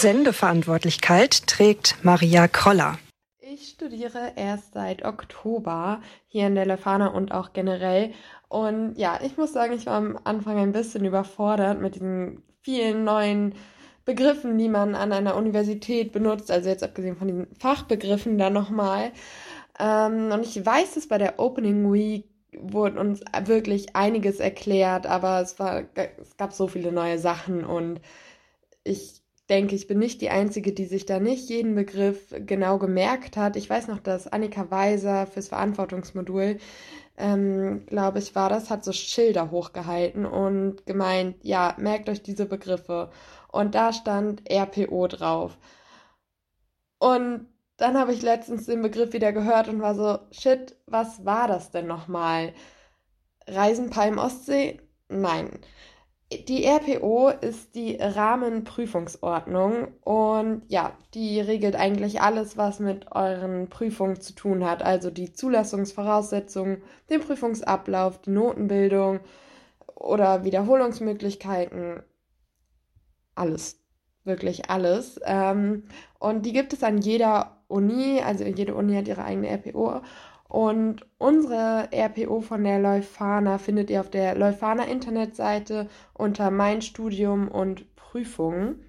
[0.00, 3.00] Sendeverantwortlichkeit trägt Maria Kroller.
[3.40, 8.12] Ich studiere erst seit Oktober hier in der Lefana und auch generell.
[8.48, 13.02] Und ja, ich muss sagen, ich war am Anfang ein bisschen überfordert mit diesen vielen
[13.02, 13.56] neuen
[14.04, 16.52] Begriffen, die man an einer Universität benutzt.
[16.52, 19.10] Also jetzt abgesehen von diesen Fachbegriffen da nochmal.
[19.80, 22.24] Ähm, und ich weiß, dass bei der Opening Week
[22.56, 28.00] wurde uns wirklich einiges erklärt, aber es, war, es gab so viele neue Sachen und
[28.84, 33.36] ich denke, ich bin nicht die Einzige, die sich da nicht jeden Begriff genau gemerkt
[33.36, 33.56] hat.
[33.56, 36.58] Ich weiß noch, dass Annika Weiser fürs Verantwortungsmodul,
[37.16, 42.46] ähm, glaube ich, war das, hat so Schilder hochgehalten und gemeint, ja, merkt euch diese
[42.46, 43.10] Begriffe.
[43.50, 45.58] Und da stand RPO drauf.
[46.98, 47.46] Und
[47.76, 51.70] dann habe ich letztens den Begriff wieder gehört und war so, shit, was war das
[51.70, 52.52] denn nochmal?
[53.46, 54.80] Reisen Palm Ostsee?
[55.08, 55.60] Nein.
[56.30, 64.20] Die RPO ist die Rahmenprüfungsordnung und ja, die regelt eigentlich alles, was mit euren Prüfungen
[64.20, 64.82] zu tun hat.
[64.82, 69.20] Also die Zulassungsvoraussetzungen, den Prüfungsablauf, die Notenbildung
[69.94, 72.02] oder Wiederholungsmöglichkeiten.
[73.34, 73.80] Alles,
[74.24, 75.18] wirklich alles.
[75.24, 75.84] Ähm,
[76.18, 80.02] und die gibt es an jeder Uni, also jede Uni hat ihre eigene RPO
[80.48, 87.48] und unsere RPO von der Leuphana findet ihr auf der Leuphana Internetseite unter Mein Studium
[87.48, 88.82] und Prüfungen.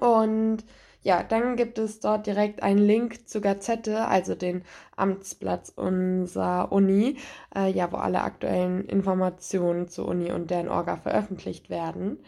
[0.00, 0.64] Und
[1.00, 4.62] ja, dann gibt es dort direkt einen Link zur Gazette, also den
[4.96, 7.18] Amtsplatz unserer Uni,
[7.54, 12.18] äh, ja, wo alle aktuellen Informationen zur Uni und deren Orga veröffentlicht werden.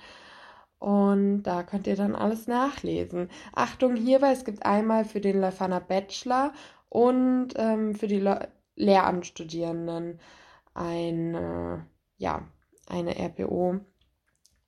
[0.79, 3.31] Und da könnt ihr dann alles nachlesen.
[3.55, 6.53] Achtung hierbei, es gibt einmal für den Leuphana Bachelor
[6.91, 10.21] und ähm, für die Le Lehramtsstudierenden
[10.75, 11.87] eine,
[12.19, 12.47] ja,
[12.89, 13.81] eine RPO.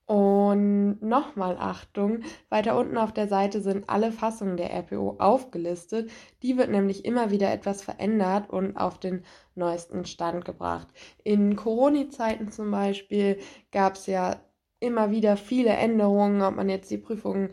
[0.07, 6.11] Und nochmal Achtung, weiter unten auf der Seite sind alle Fassungen der RPO aufgelistet.
[6.43, 9.23] Die wird nämlich immer wieder etwas verändert und auf den
[9.55, 10.89] neuesten Stand gebracht.
[11.25, 13.39] In Corona-Zeiten zum Beispiel
[13.71, 14.41] gab es ja
[14.81, 17.51] immer wieder viele Änderungen, ob man jetzt die Prüfungen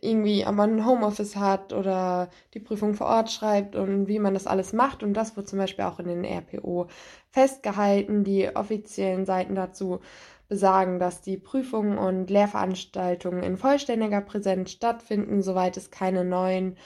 [0.00, 4.46] irgendwie, man ein Homeoffice hat oder die Prüfung vor Ort schreibt und wie man das
[4.46, 5.02] alles macht.
[5.02, 6.88] Und das wird zum Beispiel auch in den RPO
[7.30, 8.24] festgehalten.
[8.24, 10.00] Die offiziellen Seiten dazu
[10.48, 16.76] besagen, dass die Prüfungen und Lehrveranstaltungen in vollständiger Präsenz stattfinden, soweit es keine neuen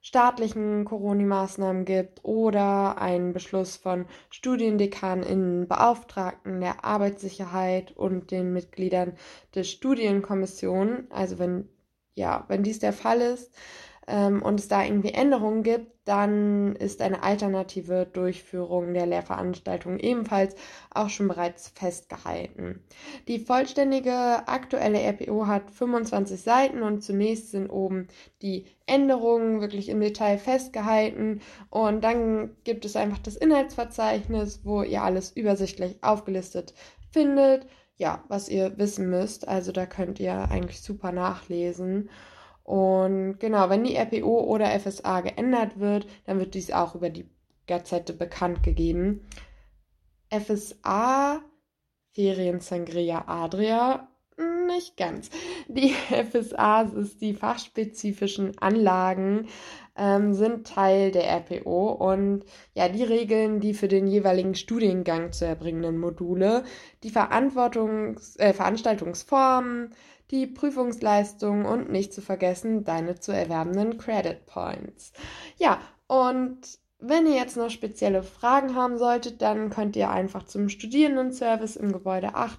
[0.00, 9.14] staatlichen Corona-Maßnahmen gibt oder einen Beschluss von Studiendekaninnen, Beauftragten der Arbeitssicherheit und den Mitgliedern
[9.54, 11.68] der Studienkommission, also wenn
[12.18, 13.50] ja, wenn dies der Fall ist
[14.06, 20.56] ähm, und es da irgendwie Änderungen gibt, dann ist eine alternative Durchführung der Lehrveranstaltung ebenfalls
[20.90, 22.82] auch schon bereits festgehalten.
[23.28, 28.08] Die vollständige aktuelle RPO hat 25 Seiten und zunächst sind oben
[28.40, 35.02] die Änderungen wirklich im Detail festgehalten und dann gibt es einfach das Inhaltsverzeichnis, wo ihr
[35.02, 36.72] alles übersichtlich aufgelistet
[37.12, 37.66] findet
[37.98, 39.46] ja, was ihr wissen müsst.
[39.46, 42.08] Also da könnt ihr eigentlich super nachlesen.
[42.62, 47.28] Und genau, wenn die RPO oder FSA geändert wird, dann wird dies auch über die
[47.66, 49.26] Gazette bekannt gegeben.
[50.30, 51.42] FSA,
[52.12, 55.30] Ferien Sangria Adria, nicht ganz.
[55.68, 55.90] Die
[56.30, 59.48] FSA ist die fachspezifischen Anlagen,
[59.96, 62.44] ähm, sind Teil der RPO und
[62.74, 66.64] ja, die Regeln die für den jeweiligen Studiengang zu erbringenden Module,
[67.02, 69.90] die Verantwortungs äh, Veranstaltungsformen,
[70.30, 75.12] die Prüfungsleistung und nicht zu vergessen deine zu erwerbenden Credit Points.
[75.56, 76.60] Ja, und
[77.00, 81.92] wenn ihr jetzt noch spezielle Fragen haben solltet, dann könnt ihr einfach zum Studierendenservice im
[81.92, 82.58] Gebäude 8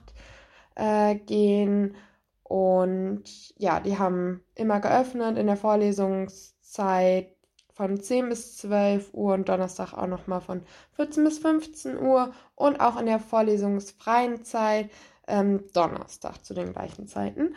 [0.75, 1.95] äh, gehen.
[2.44, 3.24] Und
[3.57, 7.36] ja, die haben immer geöffnet in der Vorlesungszeit
[7.80, 10.63] von 10 bis 12 Uhr und Donnerstag auch nochmal von
[10.98, 14.89] 14 bis 15 Uhr und auch in der vorlesungsfreien Zeit
[15.27, 17.56] ähm, Donnerstag zu den gleichen Zeiten.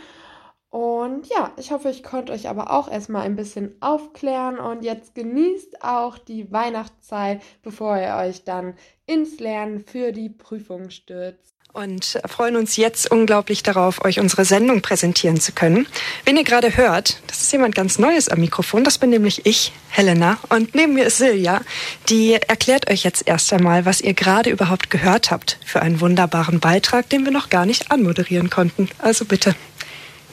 [0.70, 5.14] Und ja, ich hoffe, ich konnte euch aber auch erstmal ein bisschen aufklären und jetzt
[5.14, 8.75] genießt auch die Weihnachtszeit, bevor ihr euch dann
[9.05, 11.56] ins Lernen für die Prüfung stürzt.
[11.72, 15.86] Und freuen uns jetzt unglaublich darauf, euch unsere Sendung präsentieren zu können.
[16.24, 19.72] Wenn ihr gerade hört, das ist jemand ganz Neues am Mikrofon, das bin nämlich ich,
[19.88, 21.62] Helena, und neben mir ist Silja,
[22.08, 26.60] die erklärt euch jetzt erst einmal, was ihr gerade überhaupt gehört habt für einen wunderbaren
[26.60, 28.88] Beitrag, den wir noch gar nicht anmoderieren konnten.
[28.98, 29.54] Also bitte.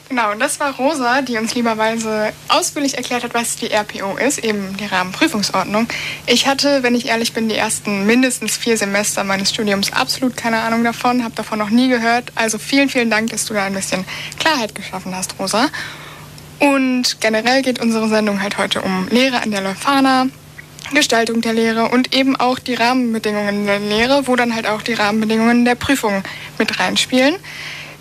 [0.10, 4.76] Genau, das war Rosa, die uns lieberweise ausführlich erklärt hat, was die RPO ist, eben
[4.78, 5.88] die Rahmenprüfungsordnung.
[6.26, 10.62] Ich hatte, wenn ich ehrlich bin, die ersten mindestens vier Semester meines Studiums absolut keine
[10.62, 12.32] Ahnung davon, habe davon noch nie gehört.
[12.34, 14.04] Also vielen, vielen Dank, dass du da ein bisschen
[14.40, 15.68] Klarheit geschaffen hast, Rosa.
[16.58, 20.26] Und generell geht unsere Sendung halt heute um Lehre an der Leuphana,
[20.92, 24.94] Gestaltung der Lehre und eben auch die Rahmenbedingungen der Lehre, wo dann halt auch die
[24.94, 26.24] Rahmenbedingungen der Prüfung
[26.58, 27.36] mit reinspielen.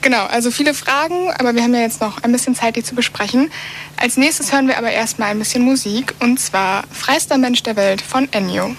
[0.00, 2.94] Genau, also viele Fragen, aber wir haben ja jetzt noch ein bisschen Zeit, die zu
[2.94, 3.50] besprechen.
[3.96, 8.00] Als nächstes hören wir aber erstmal ein bisschen Musik und zwar Freister Mensch der Welt
[8.00, 8.74] von Ennio.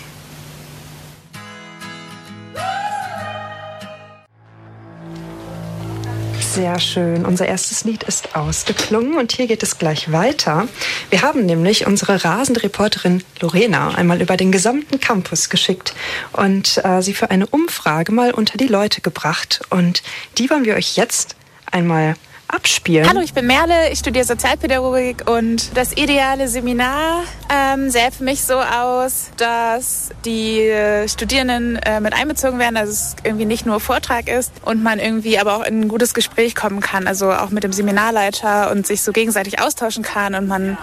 [6.59, 7.25] Sehr schön.
[7.25, 10.67] Unser erstes Lied ist ausgeklungen und hier geht es gleich weiter.
[11.09, 15.93] Wir haben nämlich unsere rasende Reporterin Lorena einmal über den gesamten Campus geschickt
[16.33, 19.61] und äh, sie für eine Umfrage mal unter die Leute gebracht.
[19.69, 20.03] Und
[20.37, 21.37] die wollen wir euch jetzt
[21.71, 22.15] einmal
[22.49, 23.07] abspielen.
[23.07, 27.23] Hallo, ich bin Merle, ich studiere Sozialpädagogik und das ideale Seminar
[27.53, 32.89] ähm, sähe für mich so aus, dass die äh, Studierenden äh, mit einbezogen werden, dass
[32.89, 36.55] es irgendwie nicht nur Vortrag ist und man irgendwie aber auch in ein gutes Gespräch
[36.55, 40.77] kommen kann, also auch mit dem Seminarleiter und sich so gegenseitig austauschen kann und man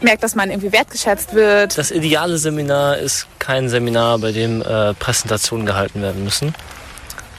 [0.00, 1.78] merkt, dass man irgendwie wertgeschätzt wird.
[1.78, 6.54] Das ideale Seminar ist kein Seminar, bei dem äh, Präsentationen gehalten werden müssen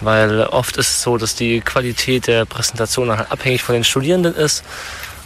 [0.05, 4.35] weil oft ist es so, dass die Qualität der Präsentation halt abhängig von den Studierenden
[4.35, 4.63] ist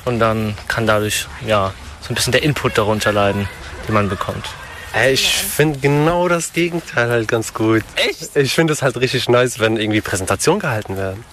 [0.06, 3.48] und dann kann dadurch ja so ein bisschen der Input darunter leiden,
[3.88, 4.46] den man bekommt.
[5.08, 7.84] Ich finde genau das Gegenteil halt ganz gut.
[7.96, 8.36] Echt?
[8.36, 11.24] Ich finde es halt richtig nice, wenn irgendwie Präsentationen gehalten werden.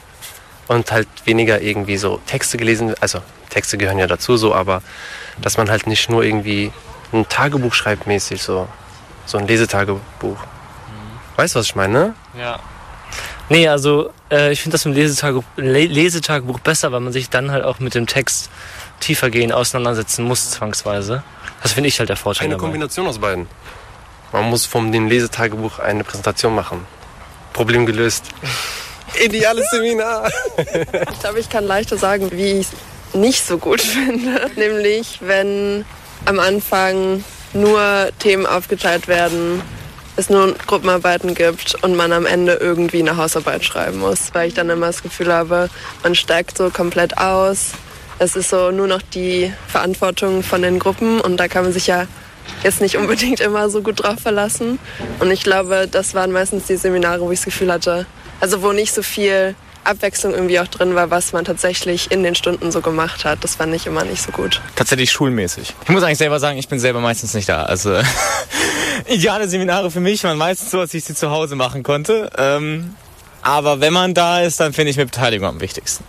[0.68, 4.82] Und halt weniger irgendwie so Texte gelesen, also Texte gehören ja dazu so, aber
[5.40, 6.72] dass man halt nicht nur irgendwie
[7.12, 8.68] ein Tagebuch schreibt mäßig, so,
[9.24, 10.00] so ein Lesetagebuch.
[10.22, 11.36] Mhm.
[11.36, 12.14] Weißt du, was ich meine?
[12.38, 12.58] Ja.
[13.48, 17.64] Nee, also äh, ich finde das im Lesetagebuch, Lesetagebuch besser, weil man sich dann halt
[17.64, 18.50] auch mit dem Text
[19.00, 21.22] tiefergehend auseinandersetzen muss, zwangsweise.
[21.62, 22.46] Das finde ich halt der Vorteil.
[22.46, 22.62] Eine dabei.
[22.62, 23.46] Kombination aus beiden.
[24.32, 26.84] Man muss vom dem Lesetagebuch eine Präsentation machen.
[27.52, 28.24] Problem gelöst.
[29.24, 30.30] Ideales Seminar.
[31.12, 34.50] Ich glaube, ich kann leichter sagen, wie ich es nicht so gut finde.
[34.56, 35.84] Nämlich, wenn
[36.24, 39.62] am Anfang nur Themen aufgeteilt werden,
[40.16, 44.54] es nur Gruppenarbeiten gibt und man am Ende irgendwie eine Hausarbeit schreiben muss, weil ich
[44.54, 45.68] dann immer das Gefühl habe,
[46.02, 47.72] man steigt so komplett aus.
[48.18, 51.86] Es ist so nur noch die Verantwortung von den Gruppen und da kann man sich
[51.86, 52.06] ja
[52.62, 54.78] jetzt nicht unbedingt immer so gut drauf verlassen.
[55.18, 58.06] Und ich glaube, das waren meistens die Seminare, wo ich das Gefühl hatte,
[58.40, 59.54] also wo nicht so viel
[59.86, 63.42] Abwechslung irgendwie auch drin war, was man tatsächlich in den Stunden so gemacht hat.
[63.42, 64.60] Das fand ich immer nicht so gut.
[64.74, 65.74] Tatsächlich schulmäßig.
[65.82, 67.62] Ich muss eigentlich selber sagen, ich bin selber meistens nicht da.
[67.64, 67.98] Also
[69.08, 72.30] ideale Seminare für mich waren meistens so, als ich sie zu Hause machen konnte.
[72.36, 72.94] Ähm,
[73.42, 76.04] aber wenn man da ist, dann finde ich mit Beteiligung am wichtigsten.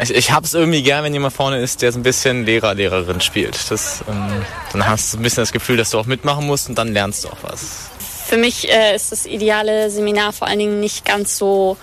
[0.00, 2.74] Ich, ich habe es irgendwie gern, wenn jemand vorne ist, der so ein bisschen Lehrer,
[2.74, 3.70] Lehrerin spielt.
[3.70, 6.76] Das, ähm, dann hast du ein bisschen das Gefühl, dass du auch mitmachen musst und
[6.76, 7.90] dann lernst du auch was.
[8.26, 11.76] Für mich äh, ist das ideale Seminar vor allen Dingen nicht ganz so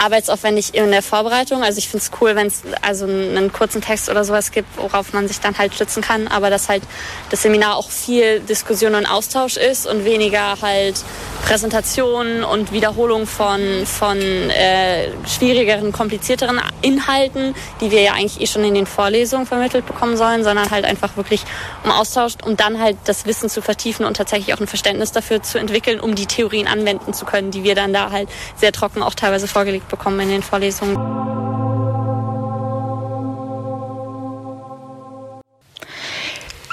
[0.00, 1.62] arbeitsaufwendig in der Vorbereitung.
[1.62, 5.12] Also ich finde es cool, wenn es also einen kurzen Text oder sowas gibt, worauf
[5.12, 6.82] man sich dann halt stützen kann, aber dass halt
[7.30, 11.04] das Seminar auch viel Diskussion und Austausch ist und weniger halt
[11.46, 18.64] Präsentation und Wiederholung von, von äh, schwierigeren, komplizierteren Inhalten, die wir ja eigentlich eh schon
[18.64, 21.42] in den Vorlesungen vermittelt bekommen sollen, sondern halt einfach wirklich
[21.84, 25.42] um Austausch, um dann halt das Wissen zu vertiefen und tatsächlich auch ein Verständnis dafür
[25.42, 29.02] zu entwickeln, um die Theorien anwenden zu können, die wir dann da halt sehr trocken
[29.02, 31.40] auch teilweise vorgelegt bekommen in den Vorlesungen.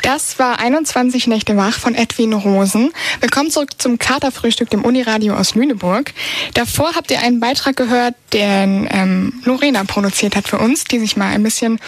[0.08, 2.94] Das war 21 Nächte wach von Edwin Rosen.
[3.20, 6.14] Willkommen zurück zum Katerfrühstück, dem Uniradio aus Lüneburg.
[6.54, 11.18] Davor habt ihr einen Beitrag gehört, den ähm, Lorena produziert hat für uns, die sich
[11.18, 11.82] mal ein bisschen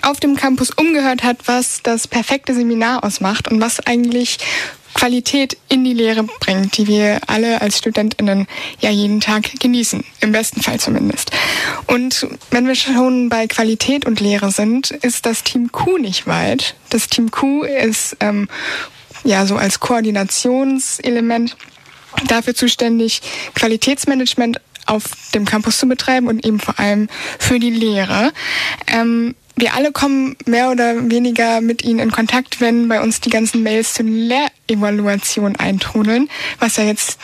[0.00, 4.38] auf dem Campus umgehört hat, was das perfekte Seminar ausmacht und was eigentlich
[5.04, 8.46] Qualität in die Lehre bringt, die wir alle als Studentinnen
[8.80, 11.30] ja jeden Tag genießen, im besten Fall zumindest.
[11.86, 16.74] Und wenn wir schon bei Qualität und Lehre sind, ist das Team Q nicht weit.
[16.88, 18.48] Das Team Q ist ähm,
[19.24, 21.54] ja so als Koordinationselement
[22.26, 23.20] dafür zuständig,
[23.54, 25.02] Qualitätsmanagement auf
[25.34, 28.32] dem Campus zu betreiben und eben vor allem für die Lehre.
[28.86, 33.30] Ähm, wir alle kommen mehr oder weniger mit ihnen in Kontakt, wenn bei uns die
[33.30, 37.18] ganzen Mails zur Lehrevaluation eintrudeln, was ja jetzt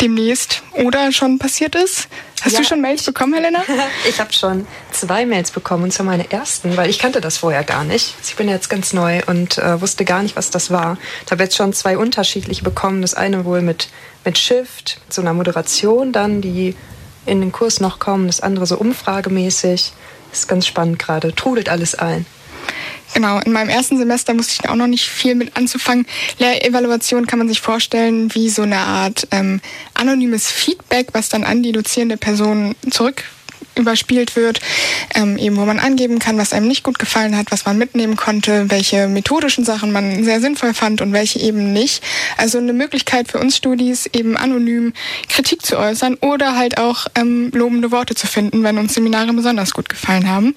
[0.00, 2.08] demnächst oder schon passiert ist.
[2.42, 3.64] Hast ja, du schon Mails bekommen, Helena?
[4.08, 7.64] ich habe schon zwei Mails bekommen, und zwar meine ersten, weil ich kannte das vorher
[7.64, 8.14] gar nicht.
[8.22, 10.98] Ich bin jetzt ganz neu und äh, wusste gar nicht, was das war.
[11.24, 13.02] Ich habe jetzt schon zwei unterschiedliche bekommen.
[13.02, 13.88] Das eine wohl mit,
[14.24, 16.76] mit Shift, mit so einer Moderation dann, die
[17.26, 18.28] in den Kurs noch kommen.
[18.28, 19.92] Das andere so umfragemäßig.
[20.32, 21.34] Ist ganz spannend gerade.
[21.34, 22.26] Trudelt alles ein.
[23.14, 26.06] Genau, in meinem ersten Semester musste ich auch noch nicht viel mit anzufangen.
[26.38, 29.60] Lehrevaluation kann man sich vorstellen wie so eine Art ähm,
[29.94, 33.24] anonymes Feedback, was dann an die dozierende Person zurück
[33.78, 34.60] überspielt wird,
[35.14, 38.16] ähm, eben wo man angeben kann, was einem nicht gut gefallen hat, was man mitnehmen
[38.16, 42.02] konnte, welche methodischen Sachen man sehr sinnvoll fand und welche eben nicht.
[42.36, 44.92] Also eine Möglichkeit für uns Studis, eben anonym
[45.28, 49.72] Kritik zu äußern oder halt auch ähm, lobende Worte zu finden, wenn uns Seminare besonders
[49.72, 50.54] gut gefallen haben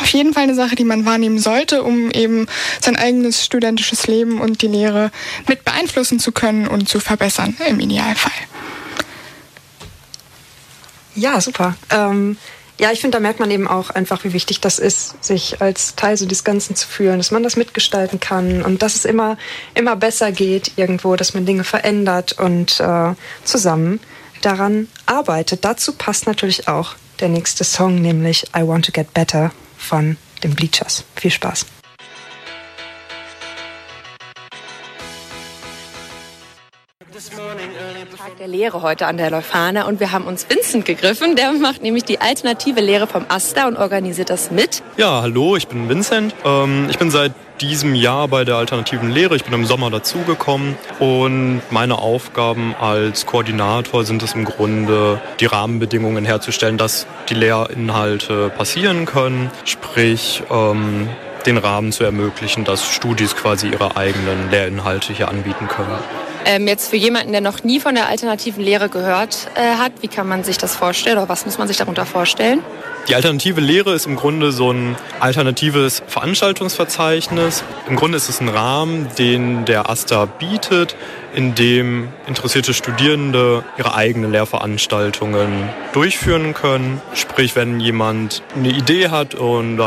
[0.00, 2.46] auf jeden Fall eine Sache, die man wahrnehmen sollte, um eben
[2.80, 5.10] sein eigenes studentisches Leben und die Lehre
[5.46, 8.32] mit beeinflussen zu können und zu verbessern im Idealfall.
[11.18, 11.74] Ja, super.
[11.90, 12.36] Ähm,
[12.78, 15.96] ja, ich finde, da merkt man eben auch einfach, wie wichtig das ist, sich als
[15.96, 19.36] Teil so des Ganzen zu fühlen, dass man das mitgestalten kann und dass es immer,
[19.74, 23.98] immer besser geht irgendwo, dass man Dinge verändert und äh, zusammen
[24.42, 25.64] daran arbeitet.
[25.64, 30.54] Dazu passt natürlich auch der nächste Song, nämlich I Want to Get Better von den
[30.54, 31.02] Bleachers.
[31.16, 31.66] Viel Spaß.
[38.28, 41.34] Tag der Lehre heute an der Leuphana und wir haben uns Vincent gegriffen.
[41.34, 44.82] Der macht nämlich die alternative Lehre vom AStA und organisiert das mit.
[44.98, 46.34] Ja, hallo, ich bin Vincent.
[46.44, 47.32] Ähm, ich bin seit
[47.62, 49.34] diesem Jahr bei der alternativen Lehre.
[49.34, 55.46] Ich bin im Sommer dazugekommen und meine Aufgaben als Koordinator sind es im Grunde, die
[55.46, 61.08] Rahmenbedingungen herzustellen, dass die Lehrinhalte passieren können, sprich ähm,
[61.46, 65.98] den Rahmen zu ermöglichen, dass Studis quasi ihre eigenen Lehrinhalte hier anbieten können.
[66.50, 70.08] Ähm, jetzt für jemanden, der noch nie von der alternativen Lehre gehört äh, hat, wie
[70.08, 72.62] kann man sich das vorstellen oder was muss man sich darunter vorstellen?
[73.06, 77.64] Die alternative Lehre ist im Grunde so ein alternatives Veranstaltungsverzeichnis.
[77.86, 80.96] Im Grunde ist es ein Rahmen, den der AStA bietet,
[81.34, 87.00] in dem interessierte Studierende ihre eigenen Lehrveranstaltungen durchführen können.
[87.14, 89.78] Sprich, wenn jemand eine Idee hat und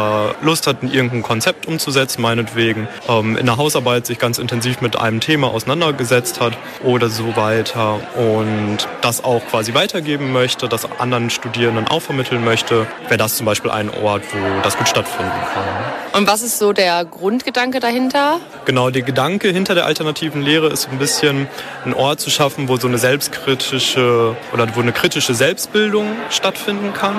[0.42, 5.20] Lust hat, irgendein Konzept umzusetzen, meinetwegen, ähm, in der Hausarbeit sich ganz intensiv mit einem
[5.20, 11.88] Thema auseinandergesetzt hat oder so weiter und das auch quasi weitergeben möchte, das anderen Studierenden
[11.88, 16.20] auch vermitteln möchte, wäre das zum Beispiel ein Ort, wo das gut stattfinden kann.
[16.20, 18.40] Und was ist so der Grundgedanke dahinter?
[18.66, 22.78] Genau, der Gedanke hinter der alternativen Lehre ist ein bisschen einen Ort zu schaffen, wo
[22.78, 27.16] so eine selbstkritische oder wo eine kritische Selbstbildung stattfinden kann.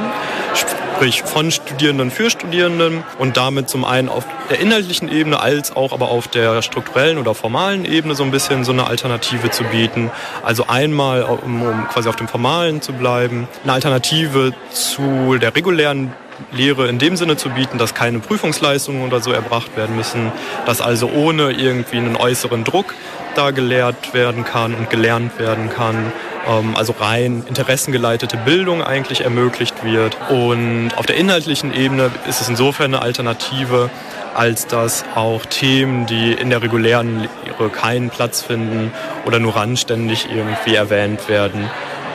[0.54, 5.92] Sprich von Studierenden für Studierenden und damit zum einen auf der inhaltlichen Ebene als auch
[5.92, 10.10] aber auf der strukturellen oder formalen Ebene so ein bisschen so eine Alternative zu bieten.
[10.42, 16.12] Also einmal, um, um quasi auf dem Formalen zu bleiben, eine Alternative zu der regulären
[16.50, 20.32] Lehre in dem Sinne zu bieten, dass keine Prüfungsleistungen oder so erbracht werden müssen,
[20.66, 22.94] dass also ohne irgendwie einen äußeren Druck
[23.34, 26.12] da gelehrt werden kann und gelernt werden kann.
[26.46, 30.16] Ähm, also rein interessengeleitete Bildung eigentlich ermöglicht wird.
[30.30, 33.90] Und auf der inhaltlichen Ebene ist es insofern eine Alternative,
[34.34, 38.92] als dass auch Themen, die in der regulären Lehre keinen Platz finden
[39.26, 41.68] oder nur randständig irgendwie erwähnt werden,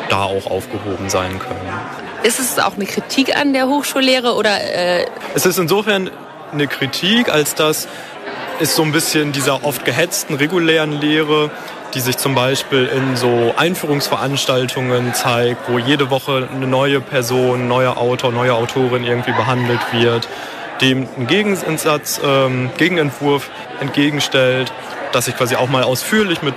[0.09, 1.59] da auch aufgehoben sein können.
[2.23, 4.59] Ist es auch eine Kritik an der Hochschullehre oder?
[4.59, 5.05] Äh
[5.35, 6.09] es ist insofern
[6.51, 7.87] eine Kritik, als dass
[8.59, 11.51] es so ein bisschen dieser oft gehetzten regulären Lehre,
[11.93, 17.97] die sich zum Beispiel in so Einführungsveranstaltungen zeigt, wo jede Woche eine neue Person, neuer
[17.97, 20.27] Autor, neue Autorin irgendwie behandelt wird,
[20.81, 23.49] dem ein Gegensatz, ähm, Gegenentwurf
[23.79, 24.73] entgegenstellt,
[25.11, 26.55] dass sich quasi auch mal ausführlich mit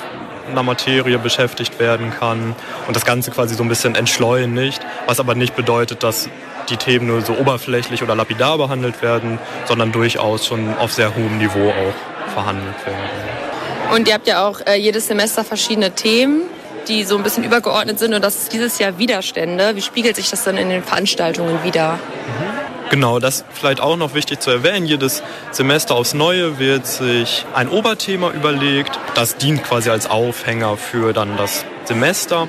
[0.50, 2.54] einer Materie beschäftigt werden kann
[2.86, 6.28] und das Ganze quasi so ein bisschen entschleunigt, was aber nicht bedeutet, dass
[6.70, 11.38] die Themen nur so oberflächlich oder lapidar behandelt werden, sondern durchaus schon auf sehr hohem
[11.38, 13.94] Niveau auch verhandelt werden.
[13.94, 16.42] Und ihr habt ja auch äh, jedes Semester verschiedene Themen,
[16.88, 19.74] die so ein bisschen übergeordnet sind und das ist dieses Jahr Widerstände.
[19.74, 21.94] Wie spiegelt sich das dann in den Veranstaltungen wieder?
[21.94, 22.50] Mhm.
[22.90, 24.84] Genau, das vielleicht auch noch wichtig zu erwähnen.
[24.84, 25.22] Jedes
[25.52, 28.98] Semester aufs Neue wird sich ein Oberthema überlegt.
[29.14, 32.48] Das dient quasi als Aufhänger für dann das Semester.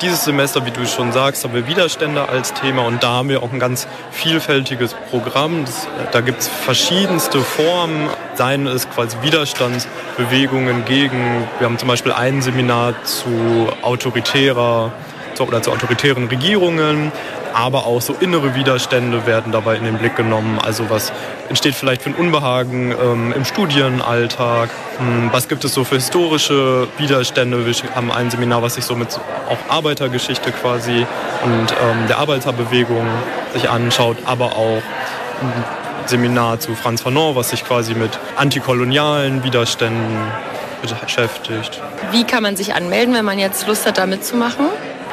[0.00, 3.42] Dieses Semester, wie du schon sagst, haben wir Widerstände als Thema und da haben wir
[3.42, 5.64] auch ein ganz vielfältiges Programm.
[5.64, 12.12] Das, da gibt es verschiedenste Formen, seien es quasi Widerstandsbewegungen gegen, wir haben zum Beispiel
[12.12, 14.92] ein Seminar zu autoritärer
[15.44, 17.12] oder zu autoritären Regierungen,
[17.54, 20.58] aber auch so innere Widerstände werden dabei in den Blick genommen.
[20.58, 21.12] Also was
[21.48, 24.70] entsteht vielleicht für ein Unbehagen ähm, im Studienalltag?
[24.98, 27.66] Hm, was gibt es so für historische Widerstände?
[27.66, 29.08] Wir haben ein Seminar, was sich so mit
[29.48, 31.06] auch Arbeitergeschichte quasi
[31.44, 33.06] und ähm, der Arbeiterbewegung
[33.52, 34.82] sich anschaut, aber auch
[35.40, 35.64] ein
[36.06, 40.18] Seminar zu Franz Fanon, was sich quasi mit antikolonialen Widerständen
[40.80, 41.80] beschäftigt.
[42.12, 44.66] Wie kann man sich anmelden, wenn man jetzt Lust hat, da mitzumachen?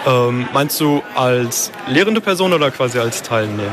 [0.05, 3.71] Ähm, meinst du als lehrende Person oder quasi als Teilnehmende?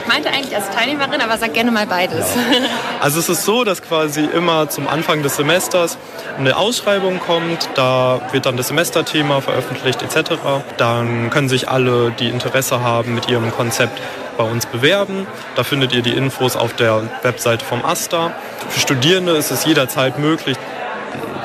[0.00, 2.34] Ich meinte eigentlich als Teilnehmerin, aber sag gerne mal beides.
[2.34, 2.68] Ja.
[3.00, 5.98] Also es ist so, dass quasi immer zum Anfang des Semesters
[6.38, 10.32] eine Ausschreibung kommt, da wird dann das Semesterthema veröffentlicht etc.
[10.76, 14.00] Dann können sich alle, die Interesse haben, mit ihrem Konzept
[14.36, 15.26] bei uns bewerben.
[15.56, 18.32] Da findet ihr die Infos auf der Webseite vom AStA.
[18.68, 20.56] Für Studierende ist es jederzeit möglich,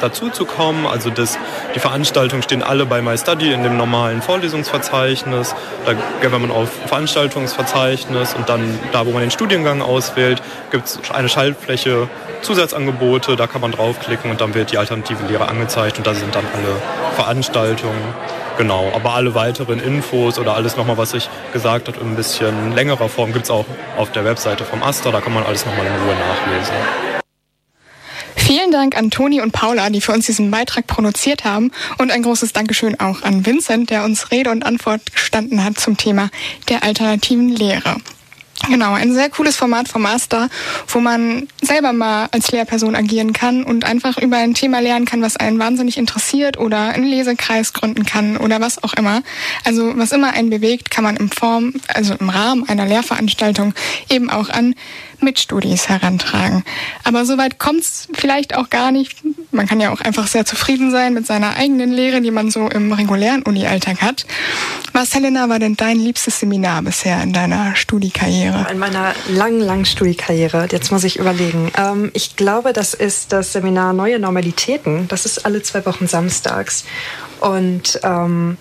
[0.02, 0.86] dazu zu kommen.
[0.86, 1.38] Also das,
[1.76, 5.56] die Veranstaltungen stehen alle bei MyStudy in dem normalen Vorlesungsverzeichnis.
[5.86, 11.00] Da geht man auf Veranstaltungsverzeichnis und dann da, wo man den Studiengang auswählt, gibt es
[11.12, 12.08] eine Schaltfläche
[12.42, 13.36] Zusatzangebote.
[13.36, 16.46] Da kann man draufklicken und dann wird die alternative Lehre angezeigt und da sind dann
[16.54, 16.76] alle
[17.16, 18.16] Veranstaltungen.
[18.58, 22.74] Genau, aber alle weiteren Infos oder alles nochmal, was ich gesagt habe, in ein bisschen
[22.74, 23.66] längerer Form gibt es auch
[23.98, 25.12] auf der Webseite vom Aster.
[25.12, 27.17] Da kann man alles nochmal in Ruhe nachlesen.
[28.48, 31.70] Vielen Dank an Toni und Paula, die für uns diesen Beitrag produziert haben.
[31.98, 35.98] Und ein großes Dankeschön auch an Vincent, der uns Rede und Antwort gestanden hat zum
[35.98, 36.30] Thema
[36.70, 37.98] der alternativen Lehre.
[38.70, 40.50] Genau, ein sehr cooles Format vom Master,
[40.88, 45.22] wo man selber mal als Lehrperson agieren kann und einfach über ein Thema lernen kann,
[45.22, 49.24] was einen wahnsinnig interessiert oder einen Lesekreis gründen kann oder was auch immer.
[49.64, 53.74] Also was immer einen bewegt, kann man im Form, also im Rahmen einer Lehrveranstaltung
[54.10, 54.74] eben auch an
[55.22, 56.64] Mitstudis herantragen.
[57.04, 59.18] Aber soweit kommt's vielleicht auch gar nicht.
[59.52, 62.68] Man kann ja auch einfach sehr zufrieden sein mit seiner eigenen Lehre, die man so
[62.68, 64.26] im regulären Uni-Alltag hat.
[64.94, 68.68] Was, Helena, war denn dein liebstes Seminar bisher in deiner Studiekarriere?
[68.72, 70.68] In meiner langen, langen Studiekarriere.
[70.72, 71.72] Jetzt muss ich überlegen.
[71.78, 75.08] Ähm, ich glaube, das ist das Seminar Neue Normalitäten.
[75.08, 76.86] Das ist alle zwei Wochen samstags.
[77.40, 78.58] Und ähm,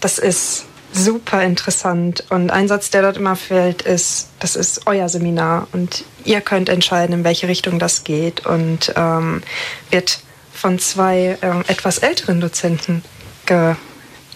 [0.00, 2.24] das ist super interessant.
[2.30, 6.68] Und ein Satz, der dort immer fällt, ist, das ist euer Seminar und ihr könnt
[6.68, 8.46] entscheiden, in welche Richtung das geht.
[8.46, 9.42] Und ähm,
[9.90, 10.20] wird
[10.52, 13.04] von zwei ähm, etwas älteren Dozenten
[13.44, 13.74] ge,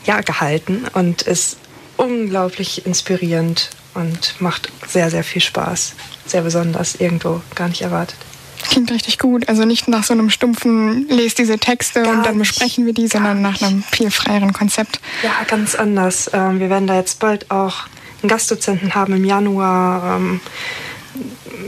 [0.05, 1.57] ja, gehalten und ist
[1.97, 5.95] unglaublich inspirierend und macht sehr, sehr viel Spaß.
[6.27, 8.19] Sehr besonders, irgendwo gar nicht erwartet.
[8.69, 9.49] Klingt richtig gut.
[9.49, 13.09] Also nicht nach so einem stumpfen, lest diese Texte Gar und dann besprechen wir die,
[13.09, 15.01] sondern nach einem viel freieren Konzept.
[15.23, 16.31] Ja, ganz anders.
[16.33, 17.87] Ähm, wir werden da jetzt bald auch
[18.23, 20.17] einen Gastdozenten haben im Januar.
[20.17, 20.41] Ähm,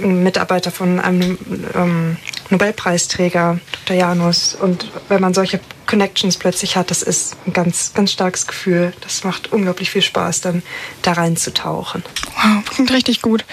[0.02, 1.38] ein Mitarbeiter von einem
[1.74, 2.16] ähm,
[2.50, 3.96] Nobelpreisträger, Dr.
[3.96, 4.54] Janus.
[4.54, 8.92] Und wenn man solche Connections plötzlich hat, das ist ein ganz, ganz starkes Gefühl.
[9.00, 10.62] Das macht unglaublich viel Spaß, dann
[11.02, 12.02] da reinzutauchen.
[12.36, 13.44] Wow, klingt richtig gut.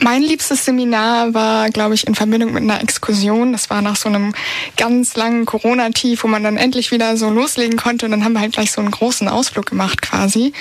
[0.00, 3.52] Mein liebstes Seminar war, glaube ich, in Verbindung mit einer Exkursion.
[3.52, 4.34] Das war nach so einem
[4.76, 8.06] ganz langen Corona-Tief, wo man dann endlich wieder so loslegen konnte.
[8.06, 10.52] Und dann haben wir halt gleich so einen großen Ausflug gemacht quasi.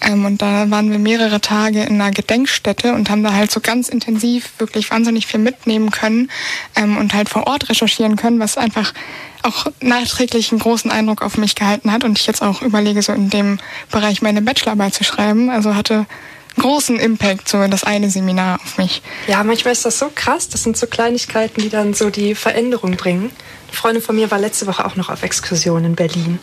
[0.00, 3.60] Ähm, und da waren wir mehrere Tage in einer Gedenkstätte und haben da halt so
[3.60, 6.30] ganz intensiv wirklich wahnsinnig viel mitnehmen können
[6.76, 8.92] ähm, und halt vor Ort recherchieren können, was einfach
[9.42, 13.12] auch nachträglich einen großen Eindruck auf mich gehalten hat und ich jetzt auch überlege, so
[13.12, 13.58] in dem
[13.90, 15.50] Bereich meine Bachelorarbeit zu schreiben.
[15.50, 16.06] Also hatte
[16.58, 19.02] großen Impact, so das eine Seminar auf mich.
[19.26, 20.48] Ja, manchmal ist das so krass.
[20.48, 23.30] Das sind so Kleinigkeiten, die dann so die Veränderung bringen.
[23.68, 26.38] Eine Freundin von mir war letzte Woche auch noch auf Exkursion in Berlin,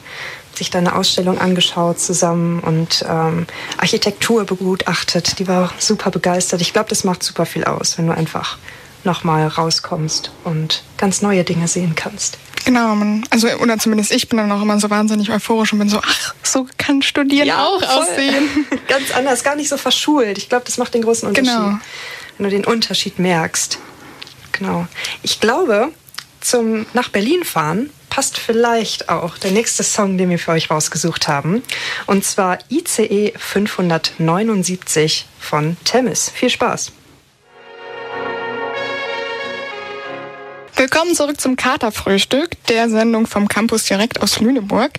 [0.49, 3.47] hat sich da eine Ausstellung angeschaut zusammen und ähm,
[3.78, 5.39] Architektur begutachtet.
[5.39, 6.62] Die war super begeistert.
[6.62, 8.58] Ich glaube, das macht super viel aus, wenn du einfach
[9.06, 12.38] nochmal rauskommst und ganz neue Dinge sehen kannst.
[12.66, 15.89] Genau, man, also oder zumindest ich bin dann auch immer so wahnsinnig euphorisch und bin
[15.89, 18.04] so, ach, so kann Studieren ja, auch voll.
[18.04, 18.50] aussehen.
[18.88, 20.38] Ganz anders, gar nicht so verschult.
[20.38, 21.54] Ich glaube, das macht den großen Unterschied.
[21.54, 21.80] Genau.
[22.38, 23.80] Wenn du den Unterschied merkst.
[24.54, 24.88] Genau.
[25.24, 25.89] Ich glaube,
[26.39, 31.28] zum nach Berlin fahren passt vielleicht auch der nächste Song, den wir für euch rausgesucht
[31.28, 31.63] haben.
[32.06, 36.30] Und zwar ICE 579 von Temis.
[36.30, 36.92] Viel Spaß.
[40.76, 44.92] Willkommen zurück zum Katerfrühstück, der Sendung vom Campus direkt aus Lüneburg.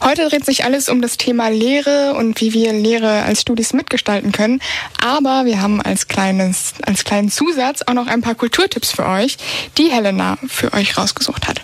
[0.00, 4.30] Heute dreht sich alles um das Thema Lehre und wie wir Lehre als Studis mitgestalten
[4.30, 4.60] können.
[5.04, 9.36] Aber wir haben als kleines, als kleinen Zusatz auch noch ein paar Kulturtipps für euch,
[9.78, 11.60] die Helena für euch rausgesucht hat.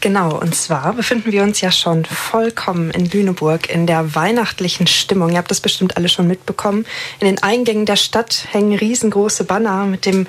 [0.00, 5.30] Genau, und zwar befinden wir uns ja schon vollkommen in Lüneburg in der weihnachtlichen Stimmung.
[5.30, 6.86] Ihr habt das bestimmt alle schon mitbekommen.
[7.20, 10.26] In den Eingängen der Stadt hängen riesengroße Banner mit dem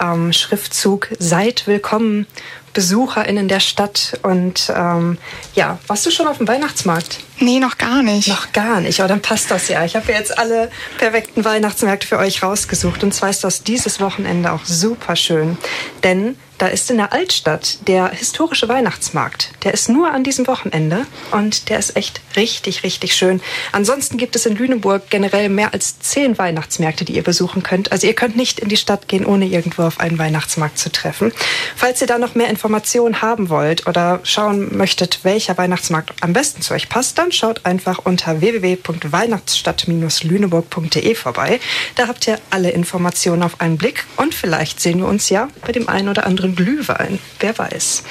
[0.00, 2.26] ähm, Schriftzug Seid willkommen,
[2.72, 4.18] BesucherInnen der Stadt.
[4.24, 5.18] Und ähm,
[5.54, 7.20] ja, warst du schon auf dem Weihnachtsmarkt?
[7.38, 8.26] Nee, noch gar nicht.
[8.26, 9.84] Noch gar nicht, aber dann passt das ja.
[9.84, 13.04] Ich habe ja jetzt alle perfekten Weihnachtsmärkte für euch rausgesucht.
[13.04, 15.58] Und zwar ist das dieses Wochenende auch super schön.
[16.02, 19.50] Denn da ist in der Altstadt der historische Weihnachtsmarkt.
[19.64, 23.40] Der ist nur an diesem Wochenende und der ist echt richtig, richtig schön.
[23.72, 27.90] Ansonsten gibt es in Lüneburg generell mehr als zehn Weihnachtsmärkte, die ihr besuchen könnt.
[27.90, 31.32] Also ihr könnt nicht in die Stadt gehen, ohne irgendwo auf einen Weihnachtsmarkt zu treffen.
[31.74, 36.62] Falls ihr da noch mehr Informationen haben wollt oder schauen möchtet, welcher Weihnachtsmarkt am besten
[36.62, 41.58] zu euch passt, dann schaut einfach unter www.weihnachtsstadt-lüneburg.de vorbei.
[41.96, 45.72] Da habt ihr alle Informationen auf einen Blick und vielleicht sehen wir uns ja bei
[45.72, 47.18] dem einen oder anderen Glühwein.
[47.40, 48.02] Wer weiß.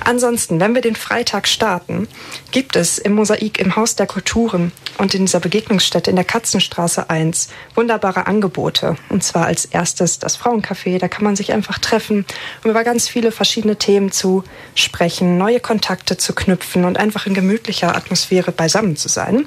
[0.00, 2.08] Ansonsten, wenn wir den Freitag starten,
[2.50, 7.10] gibt es im Mosaik im Haus der Kulturen und in dieser Begegnungsstätte in der Katzenstraße
[7.10, 8.96] 1 wunderbare Angebote.
[9.08, 10.98] Und zwar als erstes das Frauencafé.
[10.98, 12.24] Da kann man sich einfach treffen,
[12.62, 17.34] um über ganz viele verschiedene Themen zu sprechen, neue Kontakte zu knüpfen und einfach in
[17.34, 19.46] gemütlicher Atmosphäre beisammen zu sein.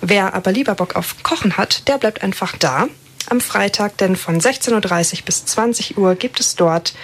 [0.00, 2.88] Wer aber lieber Bock auf Kochen hat, der bleibt einfach da
[3.30, 6.94] am Freitag, denn von 16.30 Uhr bis 20 Uhr gibt es dort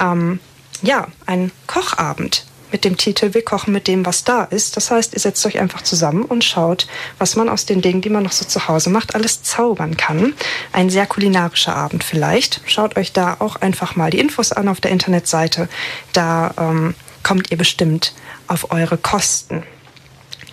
[0.00, 0.40] ähm,
[0.82, 4.76] ja, einen Kochabend mit dem Titel Wir kochen mit dem, was da ist.
[4.76, 6.86] Das heißt, ihr setzt euch einfach zusammen und schaut,
[7.18, 10.34] was man aus den Dingen, die man noch so zu Hause macht, alles zaubern kann.
[10.72, 12.60] Ein sehr kulinarischer Abend vielleicht.
[12.66, 15.68] Schaut euch da auch einfach mal die Infos an auf der Internetseite.
[16.12, 18.14] Da ähm, kommt ihr bestimmt
[18.46, 19.62] auf eure Kosten.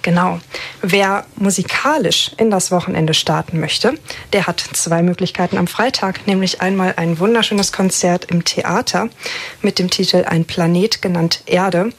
[0.05, 0.39] Genau.
[0.83, 3.95] Wer musikalisch in das Wochenende starten möchte,
[4.33, 9.09] der hat zwei Möglichkeiten am Freitag, nämlich einmal ein wunderschönes Konzert im Theater
[9.63, 11.89] mit dem Titel Ein Planet genannt Erde,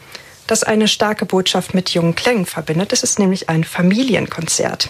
[0.46, 2.92] das eine starke Botschaft mit jungen Klängen verbindet.
[2.92, 4.88] Es ist nämlich ein Familienkonzert.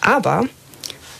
[0.00, 0.44] Aber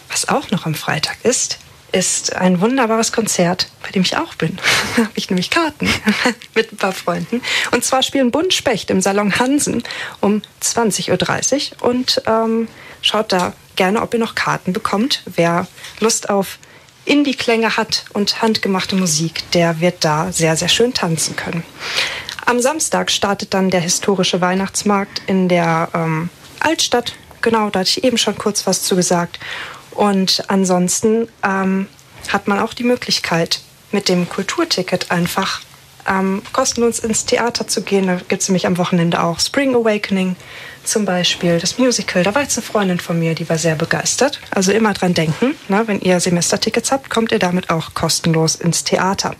[0.09, 1.61] was auch noch am Freitag ist,
[1.93, 4.59] ist ein wunderbares Konzert, bei dem ich auch bin.
[4.97, 5.89] da habe ich nämlich Karten
[6.55, 7.43] mit ein paar Freunden.
[7.71, 9.83] Und zwar spielen Bund Specht im Salon Hansen
[10.21, 11.89] um 20.30 Uhr.
[11.89, 12.69] Und ähm,
[13.03, 15.23] schaut da gerne, ob ihr noch Karten bekommt.
[15.27, 15.67] Wer
[16.01, 16.59] Lust auf
[17.05, 21.65] Indie-Klänge hat und handgemachte Musik, der wird da sehr, sehr schön tanzen können.
[22.47, 27.15] Am Samstag startet dann der historische Weihnachtsmarkt in der ähm, Altstadt.
[27.43, 29.39] Genau, da hatte ich eben schon kurz was zu gesagt.
[30.01, 31.87] Und ansonsten ähm,
[32.29, 33.61] hat man auch die Möglichkeit,
[33.93, 35.61] mit dem Kulturticket einfach
[36.09, 38.07] ähm, kostenlos ins Theater zu gehen.
[38.07, 40.37] Da gibt es nämlich am Wochenende auch Spring Awakening
[40.85, 42.23] zum Beispiel, das Musical.
[42.23, 44.41] Da war jetzt eine Freundin von mir, die war sehr begeistert.
[44.51, 48.85] Also immer dran denken, na, wenn ihr Semestertickets habt, kommt ihr damit auch kostenlos ins
[48.85, 49.35] Theater.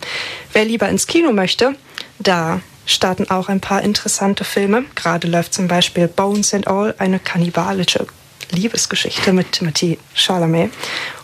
[0.53, 1.75] Wer lieber ins Kino möchte,
[2.19, 4.85] da starten auch ein paar interessante Filme.
[4.95, 8.07] Gerade läuft zum Beispiel Bones and All, eine kannibalische
[8.51, 10.71] Liebesgeschichte mit Timothy Chalamet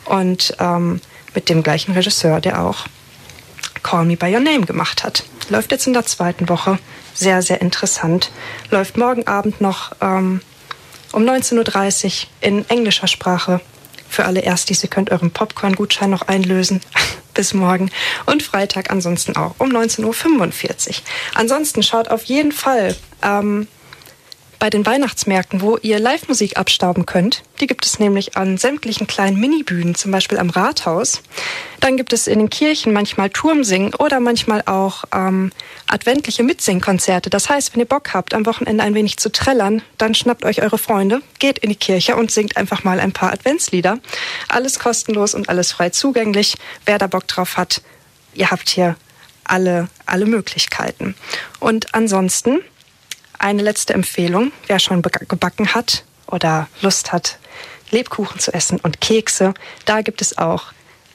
[0.05, 1.01] und ähm,
[1.35, 2.87] mit dem gleichen Regisseur, der auch
[3.83, 5.25] Call Me By Your Name gemacht hat.
[5.49, 6.79] Läuft jetzt in der zweiten Woche.
[7.15, 8.31] Sehr, sehr interessant.
[8.71, 10.41] Läuft morgen Abend noch ähm,
[11.13, 13.61] um 19.30 Uhr in englischer Sprache.
[14.09, 16.81] Für alle Erstis, ihr könnt euren Popcorn-Gutschein noch einlösen.
[17.35, 17.91] Bis morgen.
[18.25, 20.95] Und Freitag ansonsten auch um 19.45 Uhr.
[21.35, 23.69] Ansonsten schaut auf jeden Fall ähm,
[24.59, 27.43] bei den Weihnachtsmärkten, wo ihr Live-Musik abstauben könnt.
[27.61, 31.23] Die gibt es nämlich an sämtlichen kleinen Minibühnen, zum Beispiel am Rathaus.
[31.81, 35.53] Dann gibt es in den Kirchen manchmal Turmsingen oder manchmal auch ähm,
[35.87, 37.31] adventliche Mitsingkonzerte.
[37.31, 40.63] Das heißt, wenn ihr Bock habt, am Wochenende ein wenig zu trällern, dann schnappt euch
[40.63, 43.99] eure Freunde, geht in die Kirche und singt einfach mal ein paar Adventslieder.
[44.49, 46.55] Alles kostenlos und alles frei zugänglich.
[46.85, 47.83] Wer da Bock drauf hat,
[48.35, 48.97] ihr habt hier
[49.45, 51.15] alle, alle Möglichkeiten.
[51.61, 52.61] Und ansonsten
[53.39, 57.39] eine letzte Empfehlung, wer schon gebacken hat oder Lust hat,
[57.91, 60.73] Lebkuchen zu essen und Kekse, da gibt es auch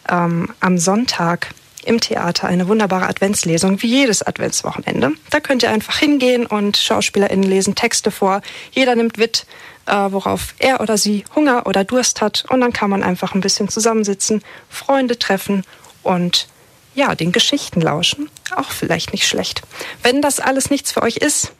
[0.09, 1.53] ähm, am Sonntag
[1.83, 5.11] im Theater eine wunderbare Adventslesung, wie jedes Adventswochenende.
[5.29, 8.41] Da könnt ihr einfach hingehen und SchauspielerInnen lesen Texte vor.
[8.71, 9.45] Jeder nimmt mit,
[9.87, 12.45] äh, worauf er oder sie Hunger oder Durst hat.
[12.49, 15.63] Und dann kann man einfach ein bisschen zusammensitzen, Freunde treffen
[16.03, 16.47] und
[16.93, 18.29] ja, den Geschichten lauschen.
[18.55, 19.61] Auch vielleicht nicht schlecht.
[20.03, 21.53] Wenn das alles nichts für euch ist,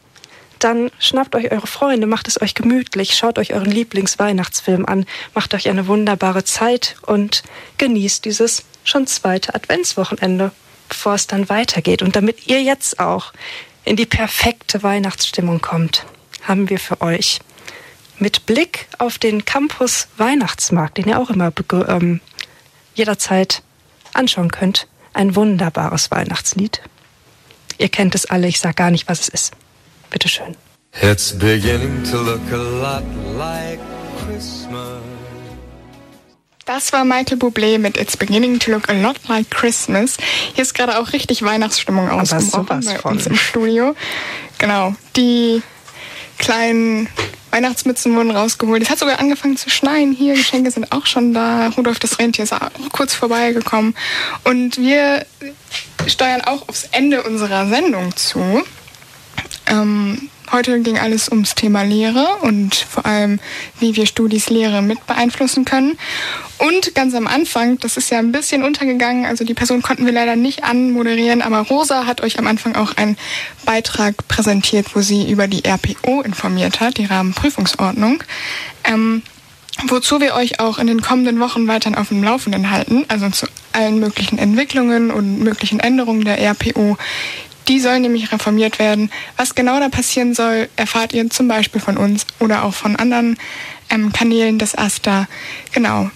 [0.64, 5.54] dann schnappt euch eure Freunde, macht es euch gemütlich, schaut euch euren Lieblingsweihnachtsfilm an, macht
[5.54, 7.44] euch eine wunderbare Zeit und
[7.78, 10.52] genießt dieses schon zweite Adventswochenende,
[10.90, 12.02] bevor es dann weitergeht.
[12.02, 13.34] Und damit ihr jetzt auch
[13.86, 16.06] in die perfekte Weihnachtsstimmung kommt,
[16.44, 17.40] haben wir für euch
[18.18, 21.52] mit Blick auf den Campus Weihnachtsmarkt, den ihr auch immer
[21.88, 22.22] ähm,
[22.94, 23.64] jederzeit
[24.14, 26.82] anschauen könnt, ein wunderbares Weihnachtslied.
[27.78, 29.54] Ihr kennt es alle, ich sage gar nicht, was es ist.
[30.12, 30.56] Bitteschön.
[31.02, 33.04] It's beginning to look a lot
[33.38, 33.80] like
[34.28, 35.02] Christmas.
[36.66, 40.18] Das war Michael Bublé mit It's Beginning to Look a Lot Like Christmas.
[40.54, 43.96] Hier ist gerade auch richtig Weihnachtsstimmung ausgebrochen bei uns im Studio.
[44.60, 44.96] Genau.
[45.16, 45.64] Die
[46.38, 47.10] kleinen
[47.52, 48.84] Weihnachtsmützen wurden rausgeholt.
[48.84, 50.36] Es hat sogar angefangen zu schneien hier.
[50.36, 51.68] Geschenke sind auch schon da.
[51.70, 53.96] Rudolf das Rentier ist auch kurz vorbeigekommen.
[54.44, 55.26] Und wir
[56.08, 58.64] steuern auch aufs Ende unserer Sendung zu.
[59.72, 63.40] Ähm, heute ging alles ums Thema Lehre und vor allem,
[63.80, 65.98] wie wir Studis Lehre mit beeinflussen können.
[66.58, 70.12] Und ganz am Anfang, das ist ja ein bisschen untergegangen, also die Person konnten wir
[70.12, 73.18] leider nicht anmoderieren, aber Rosa hat euch am Anfang auch einen
[73.66, 78.24] Beitrag präsentiert, wo sie über die RPO informiert hat, die Rahmenprüfungsordnung.
[78.84, 79.24] Ähm,
[79.88, 83.48] wozu wir euch auch in den kommenden Wochen weiterhin auf dem Laufenden halten, also zu
[83.74, 86.98] allen möglichen Entwicklungen und möglichen Änderungen der RPO.
[87.72, 89.10] Die soll nämlich reformiert werden.
[89.38, 93.38] Was genau da passieren soll, erfahrt ihr zum Beispiel von uns oder auch von anderen
[93.90, 95.30] ähm, Kanälen des AStA.
[95.72, 96.12] Genau.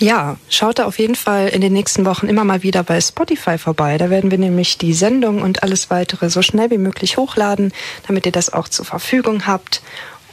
[0.00, 3.58] Ja, schaut da auf jeden Fall in den nächsten Wochen immer mal wieder bei Spotify
[3.58, 3.96] vorbei.
[3.96, 7.72] Da werden wir nämlich die Sendung und alles weitere so schnell wie möglich hochladen,
[8.08, 9.82] damit ihr das auch zur Verfügung habt.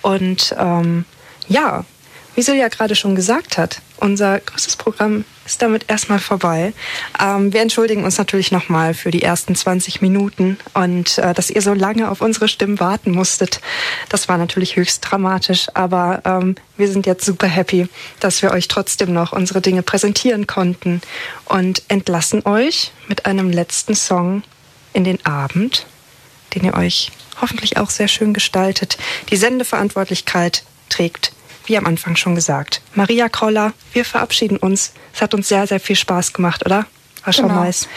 [0.02, 1.06] Und ähm,
[1.48, 1.86] ja,
[2.34, 6.74] wie Silja gerade schon gesagt hat, unser größtes Programm ist damit erstmal vorbei.
[7.20, 11.62] Ähm, wir entschuldigen uns natürlich nochmal für die ersten 20 Minuten und äh, dass ihr
[11.62, 13.62] so lange auf unsere Stimmen warten musstet.
[14.10, 17.88] Das war natürlich höchst dramatisch, aber ähm, wir sind jetzt super happy,
[18.20, 21.02] dass wir euch trotzdem noch unsere Dinge präsentieren konnten
[21.46, 24.44] und entlassen euch mit einem letzten Song
[24.94, 25.86] in den Abend,
[26.56, 28.98] den ihr euch hoffentlich auch sehr schön gestaltet.
[29.30, 31.34] Die Sendeverantwortlichkeit trägt
[31.72, 32.82] wie am Anfang schon gesagt.
[32.96, 34.92] Maria Kroller, wir verabschieden uns.
[35.14, 36.86] Es hat uns sehr, sehr viel Spaß gemacht, oder?
[37.24, 37.64] War schon Genau.
[37.64, 37.88] nice.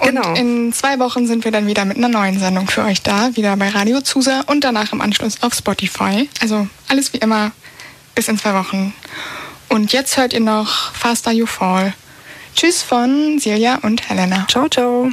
[0.00, 3.36] Und in zwei Wochen sind wir dann wieder mit einer neuen Sendung für euch da,
[3.36, 6.28] wieder bei Radio Zusa und danach im Anschluss auf Spotify.
[6.40, 7.52] Also alles wie immer
[8.16, 8.92] bis in zwei Wochen.
[9.68, 11.94] Und jetzt hört ihr noch Faster You Fall.
[12.56, 14.44] Tschüss von Silja und Helena.
[14.48, 15.10] Ciao, ciao.